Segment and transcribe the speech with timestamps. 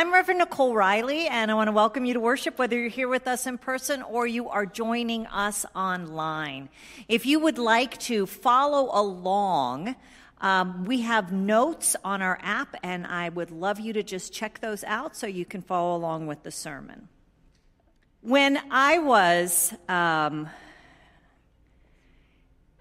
[0.00, 3.06] I'm Reverend Nicole Riley, and I want to welcome you to worship, whether you're here
[3.06, 6.70] with us in person or you are joining us online.
[7.06, 9.94] If you would like to follow along,
[10.40, 14.60] um, we have notes on our app, and I would love you to just check
[14.60, 17.10] those out so you can follow along with the sermon.
[18.22, 20.48] When I was um,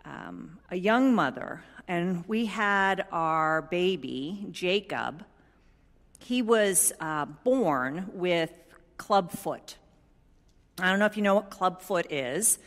[0.06, 5.26] um, a young mother, and we had our baby, Jacob,
[6.20, 8.52] he was uh, born with
[8.98, 9.76] clubfoot.
[10.80, 12.60] I don't know if you know what clubfoot is,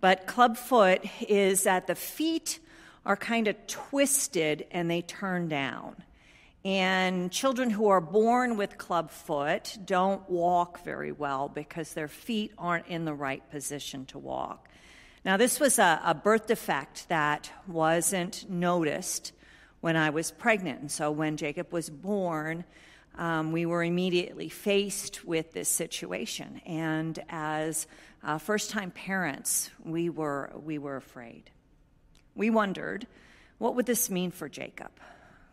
[0.00, 2.60] but clubfoot is that the feet
[3.04, 5.96] are kind of twisted and they turn down.
[6.64, 12.86] And children who are born with clubfoot don't walk very well because their feet aren't
[12.88, 14.68] in the right position to walk.
[15.24, 19.32] Now, this was a, a birth defect that wasn't noticed
[19.80, 20.80] when I was pregnant.
[20.80, 22.64] And so when Jacob was born,
[23.18, 26.62] um, we were immediately faced with this situation.
[26.64, 27.86] And as
[28.22, 31.50] uh, first time parents, we were, we were afraid.
[32.34, 33.06] We wondered
[33.58, 34.92] what would this mean for Jacob?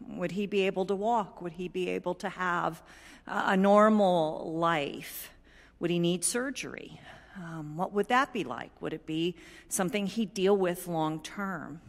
[0.07, 1.41] Would he be able to walk?
[1.41, 2.83] Would he be able to have
[3.25, 5.31] a normal life?
[5.79, 7.01] Would he need surgery?
[7.35, 8.69] Um, what would that be like?
[8.81, 9.35] Would it be
[9.67, 11.81] something he'd deal with long term?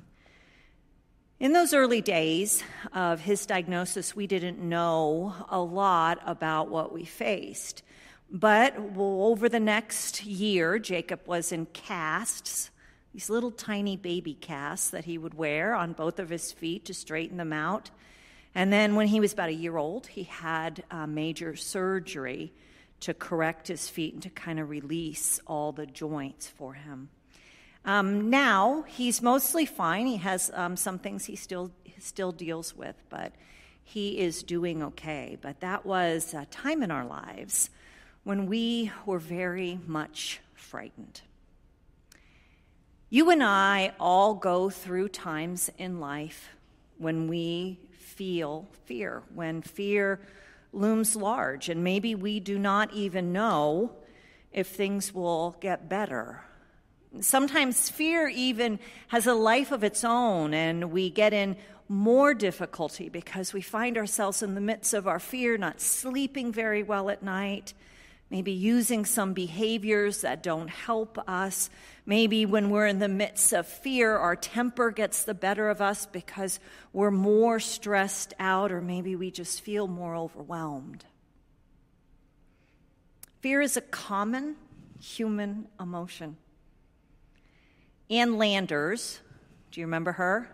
[1.38, 7.04] In those early days of his diagnosis, we didn't know a lot about what we
[7.04, 7.82] faced.
[8.30, 12.70] But over the next year, Jacob was in casts,
[13.12, 16.94] these little tiny baby casts that he would wear on both of his feet to
[16.94, 17.90] straighten them out.
[18.54, 22.54] And then when he was about a year old, he had major surgery
[23.00, 27.10] to correct his feet and to kind of release all the joints for him.
[27.86, 30.06] Um, now he's mostly fine.
[30.06, 31.70] He has um, some things he still
[32.00, 33.32] still deals with, but
[33.84, 35.38] he is doing okay.
[35.40, 37.70] But that was a time in our lives
[38.24, 41.20] when we were very much frightened.
[43.08, 46.50] You and I all go through times in life
[46.98, 50.18] when we feel fear, when fear
[50.72, 53.92] looms large, and maybe we do not even know
[54.52, 56.42] if things will get better
[57.20, 58.78] Sometimes fear even
[59.08, 61.56] has a life of its own, and we get in
[61.88, 66.82] more difficulty because we find ourselves in the midst of our fear, not sleeping very
[66.82, 67.74] well at night,
[68.28, 71.70] maybe using some behaviors that don't help us.
[72.04, 76.06] Maybe when we're in the midst of fear, our temper gets the better of us
[76.06, 76.58] because
[76.92, 81.04] we're more stressed out, or maybe we just feel more overwhelmed.
[83.40, 84.56] Fear is a common
[85.00, 86.36] human emotion.
[88.08, 89.20] Ann Landers,
[89.70, 90.48] do you remember her?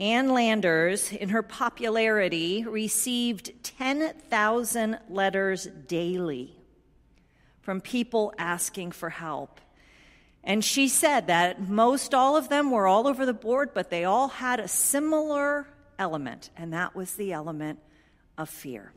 [0.00, 6.56] Ann Landers, in her popularity, received 10,000 letters daily
[7.60, 9.60] from people asking for help.
[10.42, 14.04] And she said that most all of them were all over the board, but they
[14.04, 15.66] all had a similar
[15.98, 17.80] element, and that was the element
[18.36, 18.92] of fear.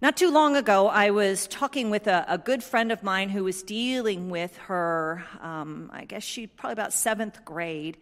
[0.00, 3.42] Not too long ago, I was talking with a, a good friend of mine who
[3.42, 7.96] was dealing with her, um, I guess she probably about seventh grade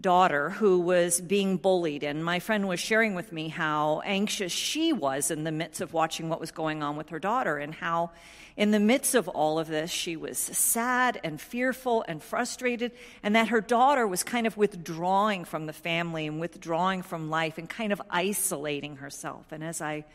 [0.00, 2.02] daughter who was being bullied.
[2.02, 5.92] And my friend was sharing with me how anxious she was in the midst of
[5.92, 8.10] watching what was going on with her daughter, and how,
[8.56, 13.36] in the midst of all of this, she was sad and fearful and frustrated, and
[13.36, 17.68] that her daughter was kind of withdrawing from the family and withdrawing from life and
[17.68, 19.52] kind of isolating herself.
[19.52, 20.06] And as I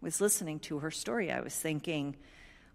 [0.00, 2.16] was listening to her story, I was thinking,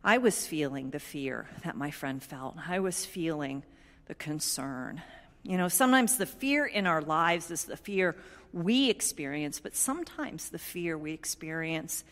[0.03, 2.57] I was feeling the fear that my friend felt.
[2.67, 3.63] I was feeling
[4.07, 5.01] the concern.
[5.43, 8.15] You know, sometimes the fear in our lives is the fear
[8.51, 12.03] we experience, but sometimes the fear we experience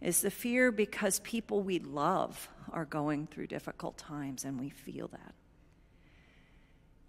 [0.00, 5.08] is the fear because people we love are going through difficult times and we feel
[5.08, 5.34] that.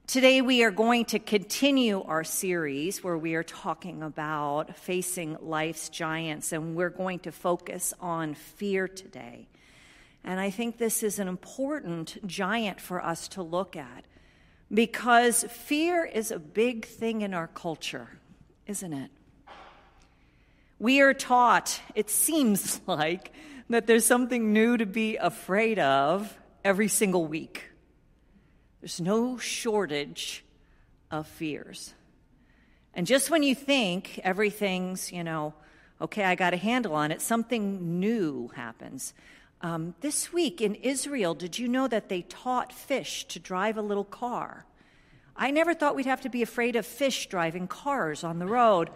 [0.09, 5.87] Today, we are going to continue our series where we are talking about facing life's
[5.89, 9.47] giants, and we're going to focus on fear today.
[10.23, 14.05] And I think this is an important giant for us to look at
[14.73, 18.09] because fear is a big thing in our culture,
[18.65, 19.11] isn't it?
[20.79, 23.31] We are taught, it seems like,
[23.69, 26.35] that there's something new to be afraid of
[26.65, 27.68] every single week.
[28.81, 30.43] There's no shortage
[31.11, 31.93] of fears.
[32.93, 35.53] And just when you think everything's, you know,
[36.01, 39.13] okay, I got a handle on it, something new happens.
[39.61, 43.81] Um, this week in Israel, did you know that they taught fish to drive a
[43.81, 44.65] little car?
[45.35, 48.89] I never thought we'd have to be afraid of fish driving cars on the road.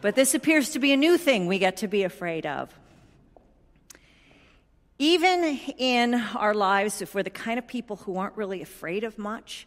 [0.00, 2.72] But this appears to be a new thing we get to be afraid of.
[4.98, 9.18] Even in our lives, if we're the kind of people who aren't really afraid of
[9.18, 9.66] much,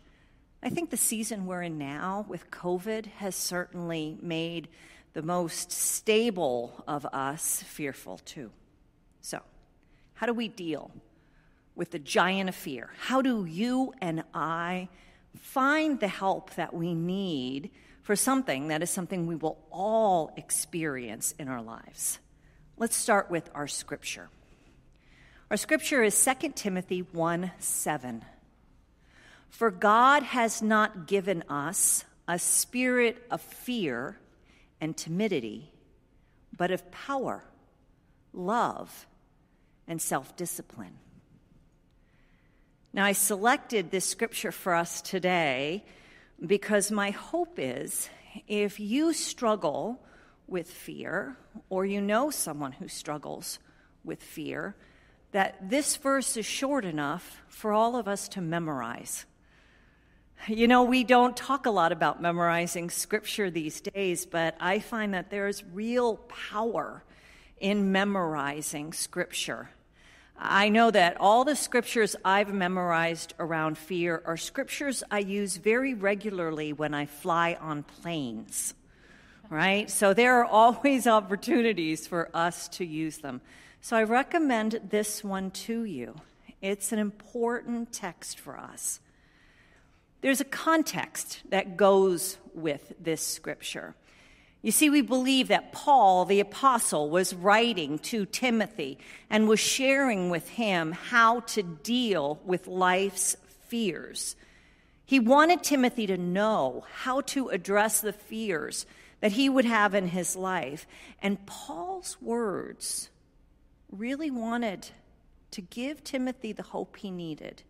[0.63, 4.69] I think the season we're in now with COVID has certainly made
[5.13, 8.51] the most stable of us fearful too.
[9.21, 9.41] So,
[10.15, 10.91] how do we deal
[11.75, 12.89] with the giant of fear?
[12.97, 14.89] How do you and I
[15.37, 17.69] find the help that we need
[18.01, 22.17] for something that is something we will all experience in our lives?
[22.77, 24.29] Let's start with our scripture.
[25.51, 28.23] Our scripture is 2 Timothy 1 7.
[29.49, 34.19] For God has not given us a spirit of fear
[34.79, 35.71] and timidity,
[36.55, 37.43] but of power,
[38.31, 39.07] love,
[39.87, 40.99] and self discipline.
[42.93, 45.83] Now, I selected this scripture for us today
[46.45, 48.07] because my hope is
[48.47, 49.99] if you struggle
[50.45, 51.37] with fear,
[51.71, 53.57] or you know someone who struggles
[54.03, 54.75] with fear,
[55.31, 59.25] that this verse is short enough for all of us to memorize.
[60.47, 65.13] You know, we don't talk a lot about memorizing scripture these days, but I find
[65.13, 67.03] that there is real power
[67.59, 69.69] in memorizing scripture.
[70.37, 75.93] I know that all the scriptures I've memorized around fear are scriptures I use very
[75.93, 78.73] regularly when I fly on planes,
[79.49, 79.89] right?
[79.91, 83.41] So there are always opportunities for us to use them.
[83.81, 86.15] So I recommend this one to you.
[86.61, 88.99] It's an important text for us.
[90.21, 93.95] There's a context that goes with this scripture.
[94.61, 98.97] You see, we believe that Paul, the apostle, was writing to Timothy
[99.29, 103.37] and was sharing with him how to deal with life's
[103.69, 104.35] fears.
[105.05, 108.85] He wanted Timothy to know how to address the fears
[109.21, 110.85] that he would have in his life.
[111.21, 113.09] And Paul's words
[113.91, 114.89] really wanted
[115.51, 117.63] to give Timothy the hope he needed.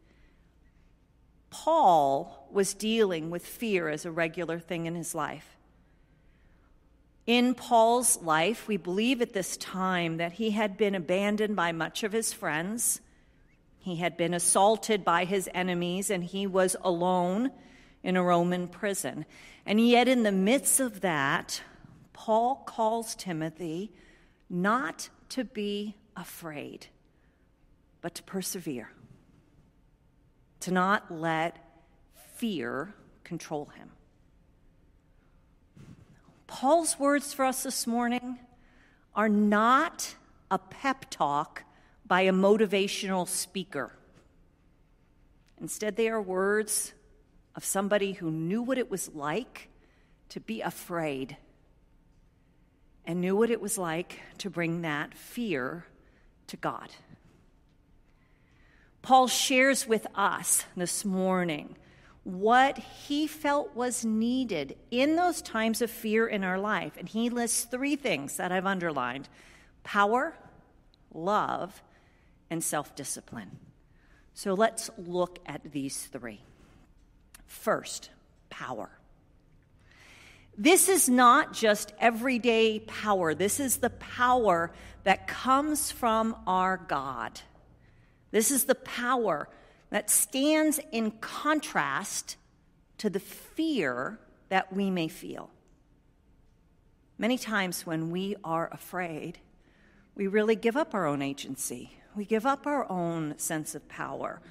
[1.50, 5.56] Paul was dealing with fear as a regular thing in his life.
[7.26, 12.04] In Paul's life, we believe at this time that he had been abandoned by much
[12.04, 13.02] of his friends.
[13.78, 17.52] He had been assaulted by his enemies, and he was alone
[18.04, 19.26] in a Roman prison.
[19.66, 21.62] And yet, in the midst of that,
[22.14, 23.92] Paul calls Timothy
[24.50, 26.88] not to be afraid,
[28.02, 28.92] but to persevere,
[30.60, 31.58] to not let
[32.36, 32.94] fear
[33.24, 33.90] control him.
[36.48, 38.40] Paul's words for us this morning
[39.16, 40.16] are not
[40.52, 41.64] a pep talk
[42.06, 43.94] by a motivational speaker.
[45.62, 46.94] Instead, they are words
[47.56, 49.70] of somebody who knew what it was like
[50.30, 51.38] to be afraid
[53.06, 55.86] and knew what it was like to bring that fear
[56.50, 56.90] to God.
[59.02, 61.76] Paul shares with us this morning
[62.24, 66.98] what he felt was needed in those times of fear in our life.
[66.98, 69.30] And he lists three things that I've underlined
[69.84, 70.36] power,
[71.14, 71.82] love,
[72.50, 73.58] and self discipline.
[74.34, 76.42] So let's look at these three.
[77.48, 78.10] First,
[78.50, 78.99] power.
[80.62, 84.74] This is not just everyday power, this is the power
[85.06, 87.40] that comes from our God.
[88.32, 89.48] This is the power
[89.90, 92.36] that stands in contrast
[92.98, 95.50] to the fear that we may feel.
[97.18, 99.40] Many times when we are afraid,
[100.14, 101.94] we really give up our own agency.
[102.18, 104.42] We give up our own sense of power.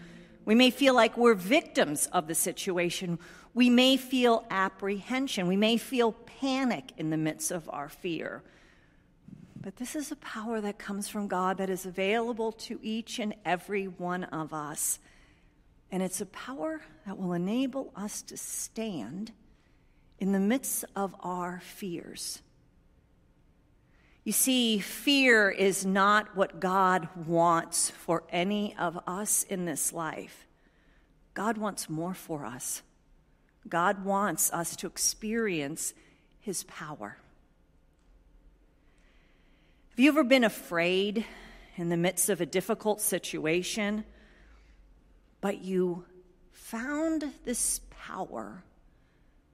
[0.48, 3.18] We may feel like we're victims of the situation.
[3.52, 5.46] We may feel apprehension.
[5.46, 8.42] We may feel panic in the midst of our fear.
[9.60, 13.34] But this is a power that comes from God that is available to each and
[13.44, 15.00] every one of us.
[15.92, 19.32] And it's a power that will enable us to stand
[20.18, 22.40] in the midst of our fears.
[24.28, 30.46] You see, fear is not what God wants for any of us in this life.
[31.32, 32.82] God wants more for us.
[33.66, 35.94] God wants us to experience
[36.40, 37.16] his power.
[39.92, 41.24] Have you ever been afraid
[41.76, 44.04] in the midst of a difficult situation,
[45.40, 46.04] but you
[46.52, 48.62] found this power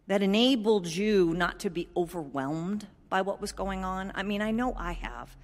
[0.09, 4.13] that enabled you not to be overwhelmed by what was going on?
[4.15, 5.37] I mean, I know I have,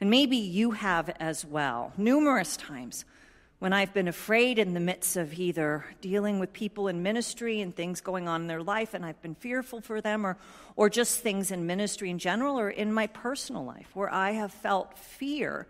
[0.00, 3.04] and maybe you have as well, numerous times
[3.60, 7.76] when I've been afraid in the midst of either dealing with people in ministry and
[7.76, 10.38] things going on in their life, and I've been fearful for them, or,
[10.76, 14.50] or just things in ministry in general, or in my personal life where I have
[14.50, 15.66] felt fear.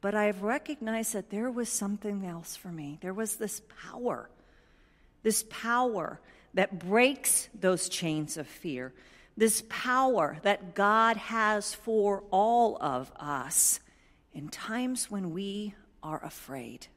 [0.00, 2.98] But I've recognized that there was something else for me.
[3.00, 3.62] There was this
[3.92, 4.28] power,
[5.22, 6.20] this power
[6.54, 8.92] that breaks those chains of fear,
[9.38, 13.78] this power that God has for all of us
[14.34, 16.88] in times when we are afraid.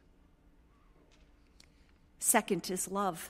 [2.18, 3.30] Second is love.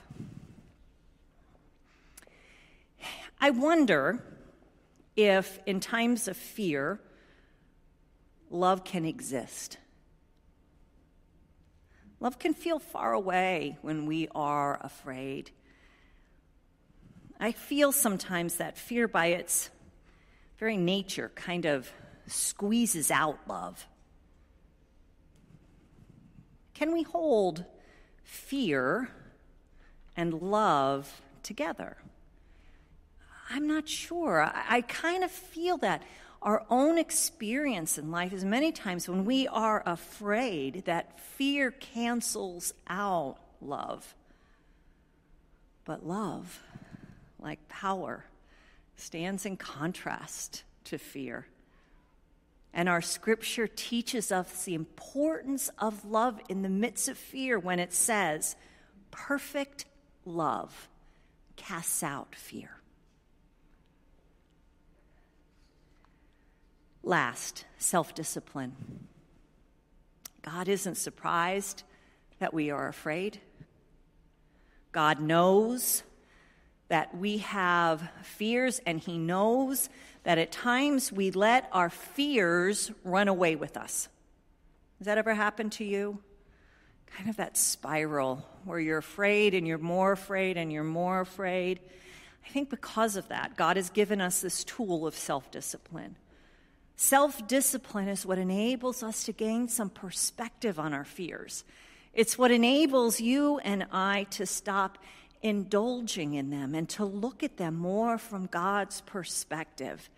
[3.38, 4.24] I wonder
[5.14, 6.98] if, in times of fear,
[8.48, 9.76] love can exist.
[12.18, 15.50] Love can feel far away when we are afraid.
[17.42, 19.68] I feel sometimes that fear, by its
[20.58, 21.90] very nature, kind of
[22.28, 23.84] squeezes out love.
[26.72, 27.64] Can we hold
[28.22, 29.08] fear
[30.16, 31.96] and love together?
[33.50, 34.44] I'm not sure.
[34.44, 36.04] I, I kind of feel that
[36.42, 42.72] our own experience in life is many times when we are afraid that fear cancels
[42.86, 44.14] out love.
[45.84, 46.60] But love,
[47.42, 48.24] like power,
[48.96, 51.46] stands in contrast to fear.
[52.74, 57.78] And our scripture teaches us the importance of love in the midst of fear when
[57.78, 58.56] it says,
[59.10, 59.84] perfect
[60.24, 60.88] love
[61.56, 62.70] casts out fear.
[67.02, 68.74] Last, self discipline.
[70.42, 71.82] God isn't surprised
[72.38, 73.40] that we are afraid.
[74.92, 76.02] God knows
[76.92, 79.88] that we have fears, and He knows
[80.24, 84.10] that at times we let our fears run away with us.
[84.98, 86.18] Has that ever happened to you?
[87.06, 91.80] Kind of that spiral where you're afraid and you're more afraid and you're more afraid.
[92.44, 96.16] I think because of that, God has given us this tool of self discipline.
[96.96, 101.64] Self discipline is what enables us to gain some perspective on our fears.
[102.12, 104.98] It's what enables you and I to stop
[105.42, 110.08] indulging in them and to look at them more from God's perspective.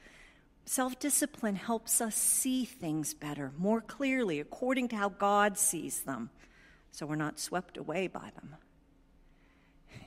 [0.67, 6.31] Self discipline helps us see things better, more clearly, according to how God sees them,
[6.91, 8.57] so we're not swept away by them.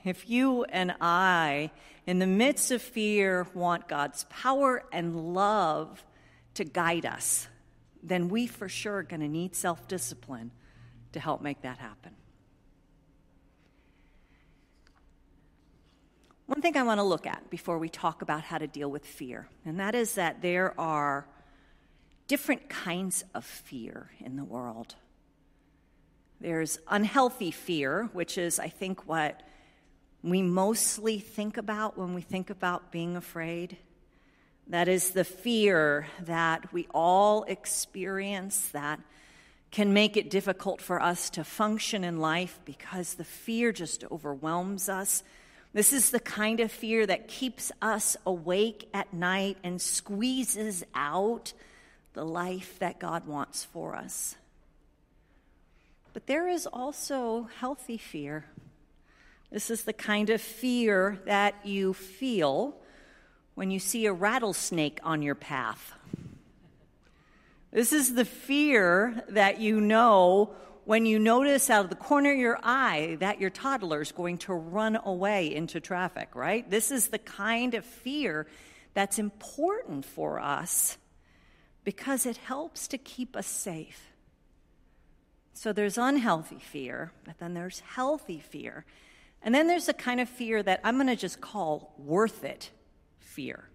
[0.04, 1.70] If you and I,
[2.06, 6.04] in the midst of fear, want God's power and love
[6.54, 7.48] to guide us,
[8.02, 10.50] then we for sure are going to need self discipline
[11.12, 12.17] to help make that happen.
[16.48, 19.04] One thing I want to look at before we talk about how to deal with
[19.04, 21.26] fear, and that is that there are
[22.26, 24.94] different kinds of fear in the world.
[26.40, 29.42] There's unhealthy fear, which is, I think, what
[30.22, 33.76] we mostly think about when we think about being afraid.
[34.68, 39.00] That is the fear that we all experience that
[39.70, 44.88] can make it difficult for us to function in life because the fear just overwhelms
[44.88, 45.22] us
[45.72, 51.52] this is the kind of fear that keeps us awake at night and squeezes out
[52.14, 54.36] the life that God wants for us.
[56.12, 58.46] But there is also healthy fear.
[59.50, 62.74] This is the kind of fear that you feel
[63.54, 65.92] when you see a rattlesnake on your path.
[67.70, 70.54] This is the fear that you know
[70.88, 74.38] when you notice out of the corner of your eye that your toddler is going
[74.38, 76.70] to run away into traffic, right?
[76.70, 78.46] This is the kind of fear
[78.94, 80.96] that's important for us
[81.84, 84.14] because it helps to keep us safe.
[85.52, 88.86] So there's unhealthy fear, but then there's healthy fear.
[89.42, 92.70] And then there's a kind of fear that I'm going to just call worth it
[93.18, 93.68] fear.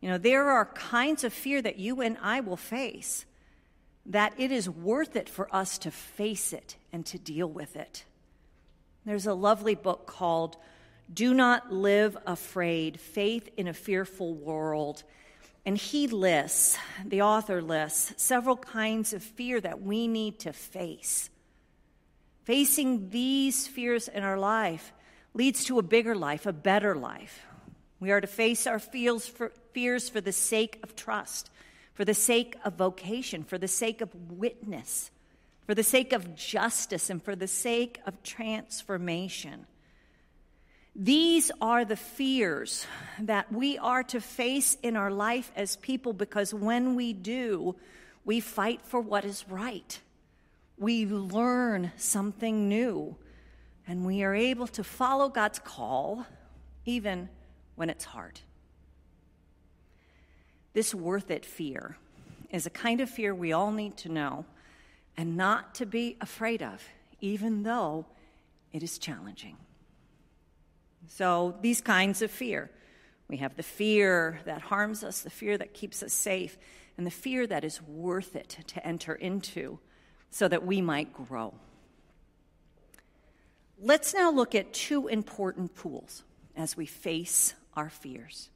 [0.00, 3.26] You know, there are kinds of fear that you and I will face
[4.06, 8.04] that it is worth it for us to face it and to deal with it.
[9.04, 10.56] There's a lovely book called
[11.12, 15.02] Do Not Live Afraid Faith in a Fearful World.
[15.66, 21.30] And he lists, the author lists, several kinds of fear that we need to face.
[22.44, 24.92] Facing these fears in our life
[25.32, 27.46] leads to a bigger life, a better life.
[28.00, 29.50] We are to face our fears for,
[30.20, 31.50] the sake of trust
[31.94, 35.10] for the sake of vocation, for the sake of witness,
[35.66, 39.66] for the sake of justice, and for the sake of transformation.
[40.96, 42.86] These are the fears
[43.18, 47.74] that we are to face in our life as people because when we do,
[48.24, 50.00] we fight for what is right.
[50.76, 53.16] we learn something new
[53.86, 56.26] and we are able to follow God's call
[56.84, 57.28] even
[57.76, 58.40] when it's hard.
[60.74, 61.96] This worth it fear
[62.50, 64.44] is a kind of fear we all need to know
[65.16, 66.82] and not to be afraid of,
[67.20, 68.06] even though
[68.72, 69.56] it is challenging.
[71.08, 72.70] So, these kinds of fear
[73.28, 76.58] we have the fear that harms us, the fear that keeps us safe,
[76.98, 79.78] and the fear that is worth it to enter into
[80.30, 81.54] so that we might grow.
[83.80, 86.22] Let's now look at two important pools
[86.56, 88.50] as we face our fears.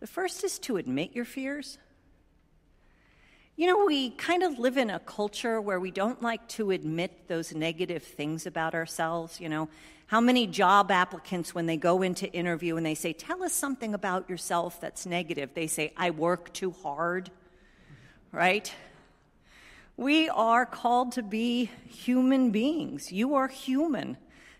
[0.00, 1.78] The first is to admit your fears.
[3.56, 7.26] You know, we kind of live in a culture where we don't like to admit
[7.26, 9.40] those negative things about ourselves.
[9.40, 9.68] You know,
[10.06, 13.94] how many job applicants, when they go into interview and they say, Tell us something
[13.94, 17.30] about yourself that's negative, they say, I work too hard,
[18.30, 18.72] right?
[19.96, 23.10] We are called to be human beings.
[23.10, 24.16] You are human.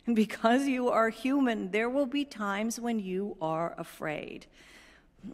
[0.07, 4.47] And because you are human, there will be times when you are afraid.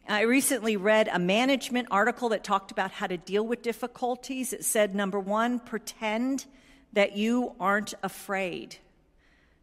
[0.08, 4.52] I recently read a management article that talked about how to deal with difficulties.
[4.52, 6.46] It said number one, pretend
[6.94, 8.76] that you aren't afraid.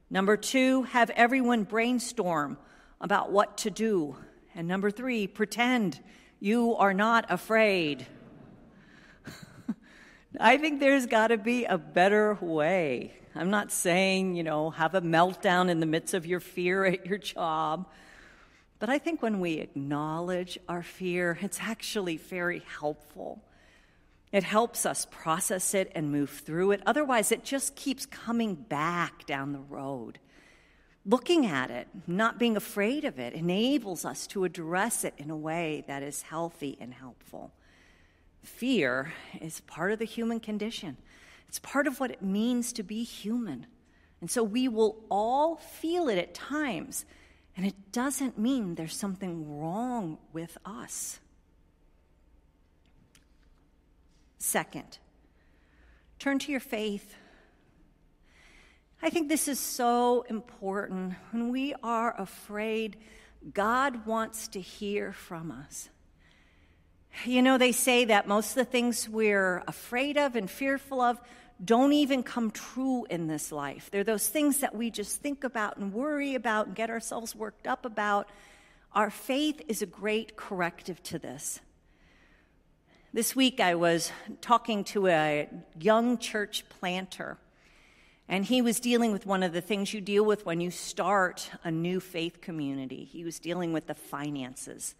[0.10, 2.58] Number two, have everyone brainstorm
[3.00, 4.16] about what to do.
[4.54, 6.00] And number three, pretend
[6.40, 8.06] you are not afraid.
[10.40, 13.14] I think there's got to be a better way.
[13.34, 17.06] I'm not saying, you know, have a meltdown in the midst of your fear at
[17.06, 17.88] your job.
[18.82, 23.40] But I think when we acknowledge our fear, it's actually very helpful.
[24.32, 26.82] It helps us process it and move through it.
[26.88, 30.18] Otherwise, it just keeps coming back down the road.
[31.06, 35.38] Looking at it, not being afraid of it, enables us to address it in a
[35.38, 37.52] way that is healthy and helpful.
[38.42, 40.98] Fear is part of the human condition,
[41.48, 43.68] it's part of what it means to be human.
[44.22, 47.06] And so we will all feel it at times.
[47.62, 51.20] And it doesn't mean there's something wrong with us.
[54.40, 54.98] Second,
[56.18, 57.14] turn to your faith.
[59.04, 61.14] I think this is so important.
[61.30, 62.98] When we are afraid,
[63.54, 65.90] God wants to hear from us.
[67.26, 71.22] You know, they say that most of the things we're afraid of and fearful of
[71.64, 73.90] don't even come true in this life.
[73.92, 77.68] They're those things that we just think about and worry about and get ourselves worked
[77.68, 78.30] up about.
[78.94, 81.60] Our faith is a great corrective to this.
[83.14, 87.38] This week I was talking to a young church planter,
[88.28, 91.52] and he was dealing with one of the things you deal with when you start
[91.64, 93.04] a new faith community.
[93.04, 94.96] He was dealing with the finances.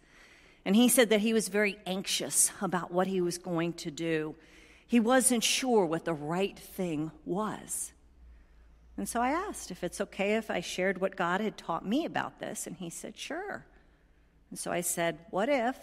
[0.64, 4.36] And he said that he was very anxious about what he was going to do
[4.92, 7.94] he wasn't sure what the right thing was.
[8.98, 12.04] And so I asked if it's okay if I shared what God had taught me
[12.04, 13.64] about this, and he said, sure.
[14.50, 15.78] And so I said, what if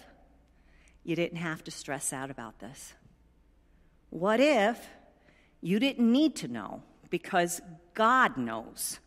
[1.03, 2.93] you didn't have to stress out about this?
[4.11, 4.79] What if
[5.59, 7.61] you didn't need to know because
[7.95, 8.99] God knows?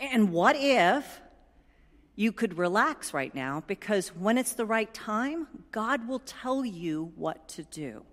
[0.00, 1.20] And what if
[2.16, 7.12] you could relax right now because when it's the right time, God will tell you
[7.14, 8.04] what to do?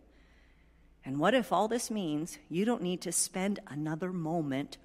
[1.09, 4.77] And what if all this means you don't need to spend another moment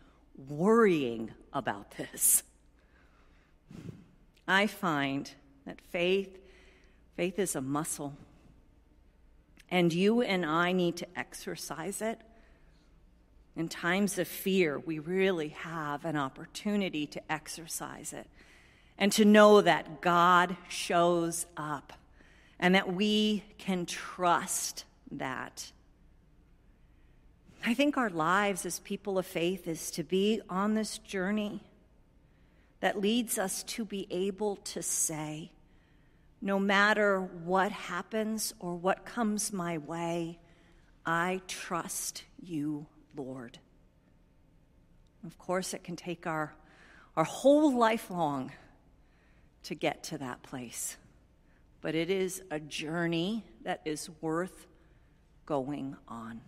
[0.48, 2.42] worrying about this?
[4.48, 5.30] I find
[5.66, 6.38] that faith
[7.14, 8.16] faith is a muscle.
[9.70, 12.18] And you and I need to exercise it.
[13.54, 18.28] In times of fear, we really have an opportunity to exercise it
[18.96, 21.92] and to know that God shows up
[22.58, 25.70] and that we can trust that.
[27.66, 31.62] I think our lives as people of faith is to be on this journey
[32.80, 35.50] that leads us to be able to say,
[36.42, 40.38] no matter what happens or what comes my way,
[41.06, 42.84] I trust you,
[43.16, 43.58] Lord.
[45.26, 46.54] Of course, it can take our,
[47.16, 48.52] our whole life long
[49.62, 50.98] to get to that place,
[51.80, 54.66] but it is a journey that is worth
[55.46, 56.42] going on.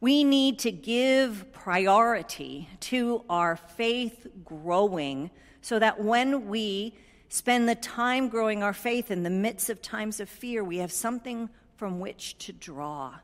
[0.00, 5.30] We need to give priority to our faith growing
[5.60, 6.94] so that when we
[7.28, 10.92] spend the time growing our faith in the midst of times of fear, we have
[10.92, 13.14] something from which to draw.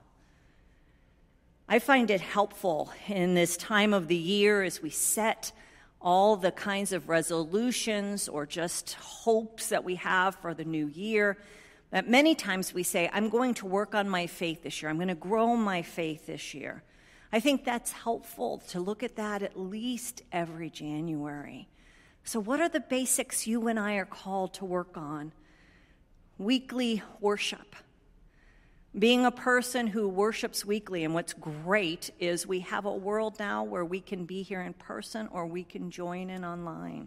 [1.69, 5.53] I find it helpful in this time of the year as we set
[6.01, 11.39] all the kinds of resolutions or just hopes that we have for the new year
[11.94, 14.96] That many times we say, I'm going to work on my faith this year, I'm
[14.96, 16.83] going to grow my faith this year.
[17.33, 21.68] I think that's helpful to look at that at least every January.
[22.24, 25.30] So, what are the basics you and I are called to work on?
[26.37, 27.76] Weekly worship.
[28.98, 33.62] Being a person who worships weekly, and what's great is we have a world now
[33.62, 37.07] where we can be here in person or we can join in online.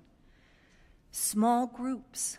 [1.11, 2.37] Small groups.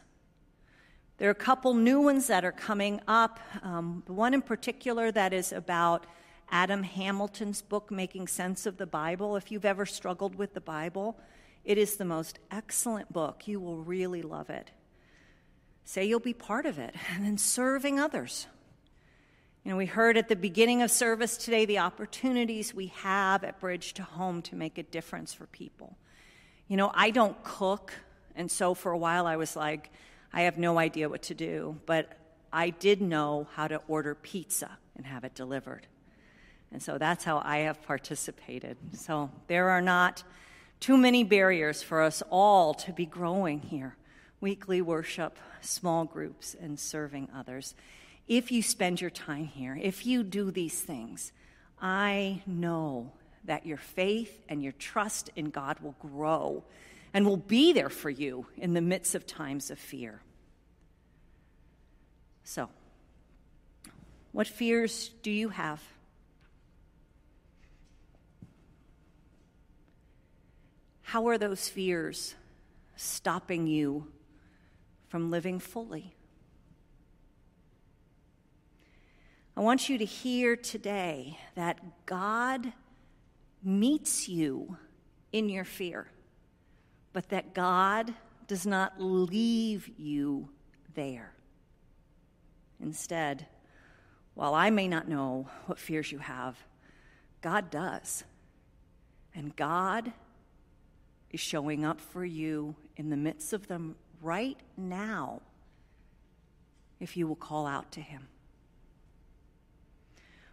[1.18, 3.40] There are a couple new ones that are coming up.
[3.64, 6.07] Um, the one in particular that is about
[6.48, 9.35] Adam Hamilton's book, Making Sense of the Bible.
[9.35, 11.18] If you've ever struggled with the Bible,
[11.64, 13.48] it is the most excellent book.
[13.48, 14.70] You will really love it.
[15.85, 18.46] Say you'll be part of it, and then serving others.
[19.64, 23.59] You know, we heard at the beginning of service today the opportunities we have at
[23.59, 25.98] Bridge to Home to make a difference for people.
[26.68, 27.92] You know, I don't cook,
[28.37, 29.90] and so for a while I was like,
[30.33, 32.12] I have no idea what to do, but
[32.53, 35.87] I did know how to order pizza and have it delivered.
[36.73, 38.77] And so that's how I have participated.
[38.93, 40.23] So there are not
[40.81, 43.97] too many barriers for us all to be growing here
[44.41, 47.75] weekly worship, small groups, and serving others.
[48.29, 51.33] If you spend your time here, if you do these things,
[51.81, 53.12] I know
[53.45, 56.62] that your faith and your trust in God will grow
[57.14, 60.21] and will be there for you in the midst of times of fear.
[62.44, 62.68] So,
[64.33, 65.83] what fears do you have?
[71.03, 72.35] How are those fears
[72.97, 74.09] stopping you
[75.09, 76.14] from living fully?
[79.57, 82.73] I want you to hear today that God
[83.64, 84.77] meets you
[85.33, 86.07] in your fear
[87.18, 88.14] but that God
[88.46, 90.50] does not leave you
[90.94, 91.33] there.
[92.81, 93.48] Instead,
[94.35, 96.57] while I may not know what fears you have,
[97.40, 98.22] God does.
[99.35, 100.12] And God
[101.33, 105.42] is showing up for you in the midst of them right now
[107.00, 108.28] if you will call out to Him.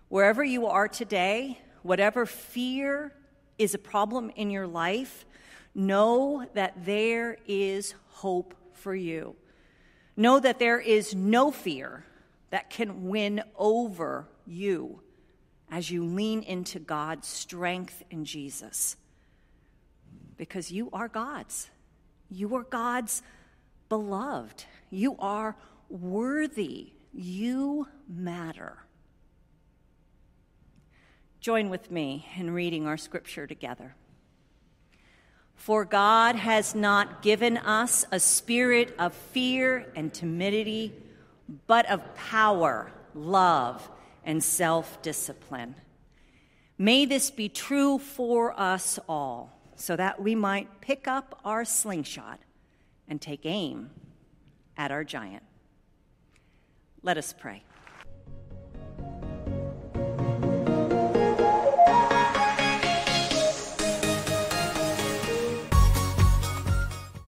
[0.10, 3.14] Wherever you are today, whatever fear
[3.60, 5.28] is a problem in your life,
[5.76, 9.36] know that there is hope for you.
[10.18, 12.06] Know that there is no fear
[12.50, 15.02] that can win over you
[15.70, 18.96] as you lean into God's strength in Jesus.
[20.38, 21.70] Because you are God's.
[22.30, 23.22] You are God's
[23.90, 24.66] beloved.
[24.90, 25.58] You are
[25.90, 26.94] worthy.
[27.14, 28.78] You matter.
[31.40, 33.96] Join with me in reading our scripture together.
[35.56, 40.94] For God has not given us a spirit of fear and timidity,
[41.68, 43.90] but of power, love,
[44.24, 45.76] and self discipline.
[46.78, 52.40] May this be true for us all, so that we might pick up our slingshot
[53.08, 53.90] and take aim
[54.78, 55.44] at our giant.
[57.02, 57.64] Let us pray.